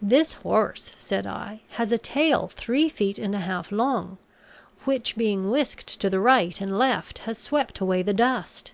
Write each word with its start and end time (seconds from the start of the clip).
This 0.00 0.32
horse, 0.40 0.94
said 0.96 1.26
I, 1.26 1.60
has 1.72 1.92
a 1.92 1.98
tail 1.98 2.50
three 2.56 2.88
feet 2.88 3.18
and 3.18 3.34
a 3.34 3.40
half 3.40 3.70
long, 3.70 4.16
which 4.84 5.16
being 5.16 5.50
whisked 5.50 5.86
to 6.00 6.08
the 6.08 6.18
right 6.18 6.58
and 6.62 6.78
left, 6.78 7.18
has 7.28 7.36
swept 7.36 7.78
away 7.78 8.00
the 8.00 8.14
dust. 8.14 8.72